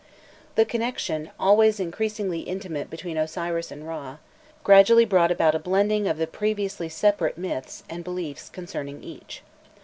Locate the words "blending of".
5.59-6.17